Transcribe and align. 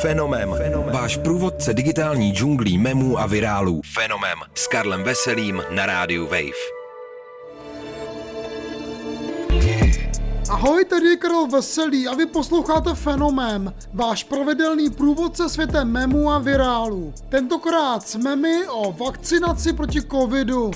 Fenomem. 0.00 0.54
Fenomem. 0.56 0.94
Váš 0.94 1.16
průvodce 1.16 1.74
digitální 1.74 2.32
džunglí 2.32 2.78
memů 2.78 3.18
a 3.18 3.26
virálů. 3.26 3.80
Fenomem. 3.94 4.38
S 4.54 4.66
Karlem 4.66 5.02
Veselým 5.02 5.62
na 5.70 5.86
rádiu 5.86 6.24
Wave. 6.24 6.82
Ahoj, 10.50 10.84
tady 10.84 11.06
je 11.06 11.16
Karel 11.16 11.46
Veselý 11.46 12.08
a 12.08 12.14
vy 12.14 12.26
posloucháte 12.26 12.94
Fenomem, 12.94 13.74
váš 13.92 14.24
pravidelný 14.24 14.90
průvodce 14.90 15.48
světem 15.48 15.92
memů 15.92 16.30
a 16.30 16.38
virálů. 16.38 17.14
Tentokrát 17.28 18.08
s 18.08 18.16
memy 18.16 18.68
o 18.68 18.92
vakcinaci 18.92 19.72
proti 19.72 20.02
covidu. 20.02 20.70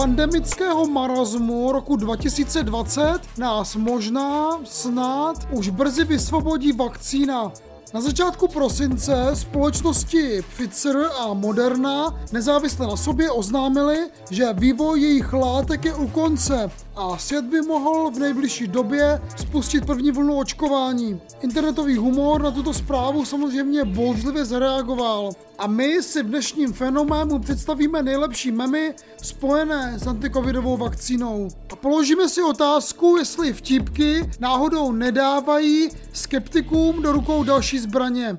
Pandemického 0.00 0.86
marazmu 0.86 1.72
roku 1.72 1.96
2020 1.96 3.20
nás 3.38 3.76
možná, 3.76 4.58
snad, 4.64 5.48
už 5.50 5.68
brzy 5.68 6.04
vysvobodí 6.04 6.72
vakcína. 6.72 7.52
Na 7.94 8.00
začátku 8.00 8.48
prosince 8.48 9.30
společnosti 9.34 10.42
Pfizer 10.42 10.96
a 11.18 11.34
Moderna 11.34 12.20
nezávisle 12.32 12.86
na 12.86 12.96
sobě 12.96 13.30
oznámili, 13.30 14.08
že 14.30 14.52
vývoj 14.52 15.00
jejich 15.00 15.32
látek 15.32 15.84
je 15.84 15.94
u 15.94 16.08
konce 16.08 16.70
a 17.00 17.18
svět 17.18 17.44
by 17.44 17.62
mohl 17.62 18.10
v 18.10 18.18
nejbližší 18.18 18.66
době 18.66 19.20
spustit 19.36 19.86
první 19.86 20.10
vlnu 20.10 20.38
očkování. 20.38 21.20
Internetový 21.40 21.96
humor 21.96 22.42
na 22.42 22.50
tuto 22.50 22.74
zprávu 22.74 23.24
samozřejmě 23.24 23.84
bouřlivě 23.84 24.44
zareagoval. 24.44 25.30
A 25.58 25.66
my 25.66 26.02
si 26.02 26.22
v 26.22 26.26
dnešním 26.26 26.72
fenoménu 26.72 27.38
představíme 27.38 28.02
nejlepší 28.02 28.52
memy 28.52 28.94
spojené 29.22 29.98
s 29.98 30.06
antikovidovou 30.06 30.76
vakcínou. 30.76 31.48
A 31.72 31.76
položíme 31.76 32.28
si 32.28 32.42
otázku, 32.42 33.16
jestli 33.16 33.52
vtipky 33.52 34.30
náhodou 34.40 34.92
nedávají 34.92 35.88
skeptikům 36.12 37.02
do 37.02 37.12
rukou 37.12 37.44
další 37.44 37.78
zbraně. 37.78 38.38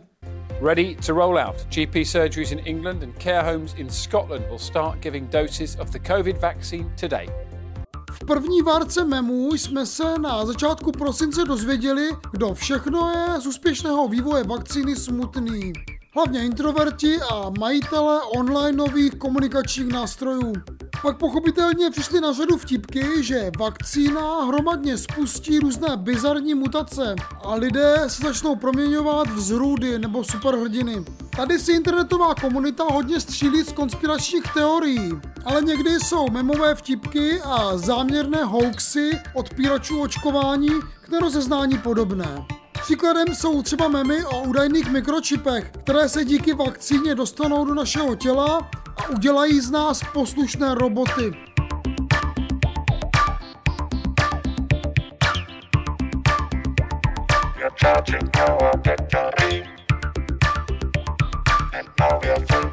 Ready 0.62 0.98
to 1.06 1.14
roll 1.14 1.40
out. 1.40 1.56
GP 1.56 1.96
surgeries 2.06 2.52
in 2.52 2.62
England 2.66 3.04
and 3.04 3.24
care 3.24 3.54
homes 3.54 3.74
in 3.78 3.90
Scotland 3.90 4.46
will 4.48 4.60
start 4.60 5.00
giving 5.00 5.30
doses 5.30 5.78
of 5.80 5.90
the 5.90 6.00
COVID 6.00 6.38
vaccine 6.38 6.94
today. 7.00 7.28
První 8.28 8.62
várce 8.62 9.04
memů 9.04 9.54
jsme 9.54 9.86
se 9.86 10.20
na 10.20 10.46
začátku 10.46 10.92
prosince 10.92 11.46
dozvěděli, 11.46 12.10
kdo 12.32 12.54
všechno 12.54 13.10
je 13.10 13.42
z 13.42 13.48
úspěšného 13.48 14.08
vývoje 14.08 14.44
vakcíny 14.44 14.96
smutný. 14.96 15.74
Hlavně 16.16 16.46
introverti 16.46 17.22
a 17.22 17.52
majitele 17.60 18.22
online 18.38 18.78
nových 18.78 19.16
komunikačních 19.16 19.88
nástrojů. 19.88 20.54
Pak 21.02 21.18
pochopitelně 21.18 21.92
přišly 21.92 22.22
na 22.22 22.34
řadu 22.34 22.58
vtipky, 22.58 23.24
že 23.24 23.52
vakcína 23.60 24.44
hromadně 24.46 24.98
spustí 24.98 25.60
různé 25.60 25.88
bizarní 25.96 26.54
mutace 26.54 27.16
a 27.44 27.56
lidé 27.56 27.96
se 28.08 28.24
začnou 28.24 28.56
proměňovat 28.56 29.30
v 29.30 29.40
zrůdy 29.40 30.00
nebo 30.00 30.24
superhrdiny. 30.24 31.06
Tady 31.36 31.60
si 31.60 31.72
internetová 31.72 32.36
komunita 32.36 32.84
hodně 32.84 33.20
střílí 33.20 33.64
z 33.64 33.72
konspiračních 33.72 34.44
teorií, 34.54 35.12
ale 35.46 35.62
někdy 35.62 36.00
jsou 36.00 36.28
memové 36.30 36.76
vtipky 36.76 37.42
a 37.42 37.78
záměrné 37.78 38.44
hoaxy 38.44 39.20
odpíračů 39.34 40.02
očkování 40.02 40.70
k 41.02 41.10
nerozeznání 41.10 41.78
podobné. 41.78 42.46
Příkladem 42.82 43.36
jsou 43.36 43.62
třeba 43.62 43.88
memy 43.88 44.26
o 44.26 44.44
údajných 44.44 44.92
mikročipech, 44.92 45.72
které 45.84 46.10
se 46.10 46.26
díky 46.26 46.54
vakcíně 46.54 47.16
dostanou 47.16 47.66
do 47.66 47.74
našeho 47.74 48.16
těla 48.16 48.70
a 49.06 49.10
udělají 49.10 49.60
z 49.62 49.72
nás 49.72 50.04
poslušné 50.14 50.76
roboty. 50.76 51.34
You're 57.60 57.72
charging 57.76 58.30
our 58.38 58.78
battery, 58.78 59.64
and 61.74 61.88
now 62.00 62.20
we're 62.24 62.46
full 62.48 62.71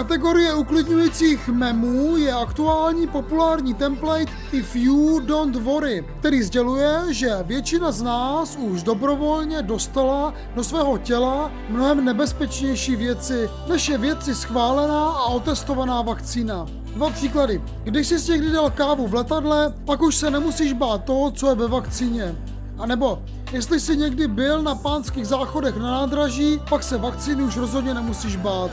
kategorie 0.00 0.54
uklidňujících 0.54 1.48
memů 1.48 2.16
je 2.16 2.32
aktuální 2.32 3.06
populární 3.06 3.74
template 3.74 4.32
If 4.52 4.76
You 4.76 5.20
Don't 5.20 5.56
Worry, 5.56 6.04
který 6.20 6.42
sděluje, 6.42 7.00
že 7.08 7.30
většina 7.42 7.92
z 7.92 8.02
nás 8.02 8.56
už 8.56 8.82
dobrovolně 8.82 9.62
dostala 9.62 10.34
do 10.54 10.64
svého 10.64 10.98
těla 10.98 11.52
mnohem 11.68 12.04
nebezpečnější 12.04 12.96
věci, 12.96 13.50
než 13.68 13.88
je 13.88 13.98
věci 13.98 14.34
schválená 14.34 15.08
a 15.08 15.24
otestovaná 15.24 16.02
vakcína. 16.02 16.66
Dva 16.94 17.10
příklady. 17.10 17.62
Když 17.84 18.08
jsi 18.08 18.32
někdy 18.32 18.50
dal 18.50 18.70
kávu 18.70 19.06
v 19.06 19.14
letadle, 19.14 19.74
pak 19.84 20.02
už 20.02 20.16
se 20.16 20.30
nemusíš 20.30 20.72
bát 20.72 21.04
toho, 21.04 21.30
co 21.30 21.48
je 21.48 21.54
ve 21.54 21.68
vakcíně. 21.68 22.36
A 22.78 22.86
nebo, 22.86 23.22
jestli 23.52 23.80
jsi 23.80 23.96
někdy 23.96 24.28
byl 24.28 24.62
na 24.62 24.74
pánských 24.74 25.26
záchodech 25.26 25.76
na 25.76 25.90
nádraží, 25.90 26.60
pak 26.70 26.82
se 26.82 26.98
vakcíny 26.98 27.42
už 27.42 27.56
rozhodně 27.56 27.94
nemusíš 27.94 28.36
bát. 28.36 28.70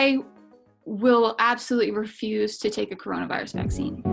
I 0.00 0.16
will 0.86 1.36
absolutely 1.38 1.90
refuse 1.90 2.56
to 2.60 2.70
take 2.70 2.90
a 2.90 2.96
coronavirus 2.96 3.52
vaccine. 3.52 4.09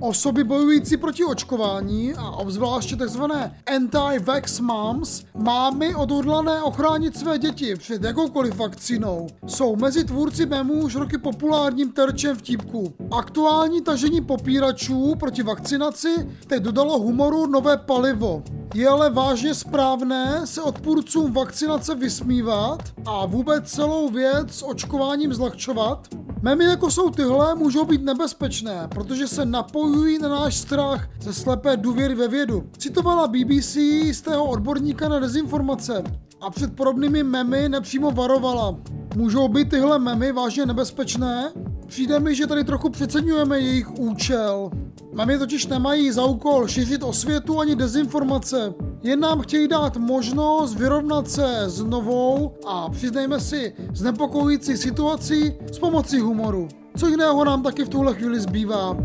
Osoby 0.00 0.44
bojující 0.44 0.96
proti 0.96 1.24
očkování 1.24 2.14
a 2.14 2.30
obzvláště 2.30 2.96
tzv. 2.96 3.22
anti-vax 3.66 4.60
moms, 4.60 5.24
mámy 5.34 5.94
odhodlané 5.94 6.62
ochránit 6.62 7.18
své 7.18 7.38
děti 7.38 7.76
před 7.76 8.02
jakoukoliv 8.02 8.56
vakcínou, 8.56 9.26
jsou 9.46 9.76
mezi 9.76 10.04
tvůrci 10.04 10.46
memů 10.46 10.74
už 10.74 10.94
roky 10.94 11.18
populárním 11.18 11.92
terčem 11.92 12.36
vtipku. 12.36 12.94
Aktuální 13.10 13.82
tažení 13.82 14.20
popíračů 14.20 15.14
proti 15.20 15.42
vakcinaci 15.42 16.28
teď 16.46 16.62
dodalo 16.62 16.98
humoru 16.98 17.46
nové 17.46 17.76
palivo. 17.76 18.42
Je 18.74 18.88
ale 18.88 19.10
vážně 19.10 19.54
správné 19.54 20.40
se 20.44 20.62
odpůrcům 20.62 21.32
vakcinace 21.32 21.94
vysmívat 21.94 22.80
a 23.06 23.26
vůbec 23.26 23.70
celou 23.70 24.08
věc 24.08 24.50
s 24.50 24.64
očkováním 24.64 25.34
zlehčovat? 25.34 26.08
Memy 26.42 26.64
jako 26.64 26.90
jsou 26.90 27.10
tyhle 27.10 27.54
můžou 27.54 27.84
být 27.84 28.02
nebezpečné, 28.02 28.88
protože 28.88 29.28
se 29.28 29.44
napojují 29.44 30.18
na 30.18 30.28
náš 30.28 30.56
strach 30.56 31.08
ze 31.20 31.34
slepé 31.34 31.76
důvěry 31.76 32.14
ve 32.14 32.28
vědu. 32.28 32.64
Citovala 32.78 33.28
BBC 33.28 33.76
jistého 33.76 34.44
odborníka 34.44 35.08
na 35.08 35.18
dezinformace 35.18 36.02
a 36.40 36.50
před 36.50 36.76
podobnými 36.76 37.22
memy 37.22 37.68
nepřímo 37.68 38.10
varovala. 38.10 38.76
Můžou 39.16 39.48
být 39.48 39.70
tyhle 39.70 39.98
memy 39.98 40.32
vážně 40.32 40.66
nebezpečné? 40.66 41.52
Přijde 41.86 42.20
mi, 42.20 42.34
že 42.34 42.46
tady 42.46 42.64
trochu 42.64 42.90
přeceňujeme 42.90 43.60
jejich 43.60 43.98
účel. 43.98 44.70
Memy 45.12 45.38
totiž 45.38 45.66
nemají 45.66 46.12
za 46.12 46.24
úkol 46.24 46.68
šířit 46.68 47.02
osvětu 47.02 47.60
ani 47.60 47.76
dezinformace. 47.76 48.74
Jen 49.06 49.20
nám 49.20 49.40
chtějí 49.40 49.68
dát 49.68 49.96
možnost 49.96 50.74
vyrovnat 50.74 51.30
se 51.30 51.64
s 51.66 51.82
novou 51.82 52.52
a 52.66 52.88
přiznejme 52.90 53.40
si 53.40 53.74
znepokojící 53.94 54.76
situací 54.76 55.54
s 55.72 55.78
pomocí 55.78 56.20
humoru. 56.20 56.68
Co 56.96 57.08
jiného 57.08 57.44
nám 57.44 57.62
taky 57.62 57.84
v 57.84 57.88
tuhle 57.88 58.14
chvíli 58.14 58.40
zbývá. 58.40 58.96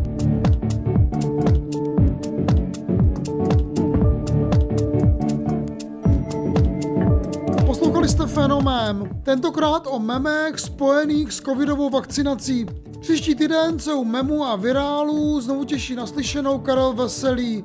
Poslouchali 7.65 8.09
jste 8.09 8.25
fenomén, 8.25 9.09
tentokrát 9.23 9.87
o 9.87 9.99
memech 9.99 10.59
spojených 10.59 11.31
s 11.31 11.41
covidovou 11.41 11.89
vakcinací. 11.89 12.65
Příští 12.99 13.35
týden 13.35 13.79
se 13.79 13.93
u 13.93 14.03
memu 14.03 14.45
a 14.45 14.55
virálů 14.55 15.41
znovu 15.41 15.63
těší 15.63 15.95
naslyšenou 15.95 16.59
Karel 16.59 16.93
Veselý. 16.93 17.63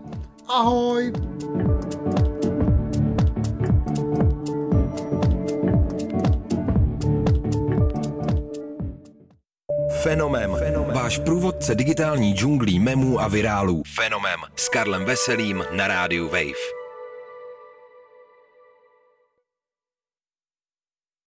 Ahoj! 0.49 1.13
Fenomem. 10.07 10.57
Fenomem. 10.59 10.95
Váš 10.95 11.19
průvodce 11.19 11.75
digitální 11.75 12.35
džunglí 12.35 12.79
memů 12.79 13.21
a 13.21 13.29
virálů. 13.29 13.83
Fenomem. 13.95 14.41
S 14.57 14.69
Karlem 14.69 15.05
Veselým 15.05 15.65
na 15.71 15.89
rádiu 15.89 16.29
Wave. 16.29 16.76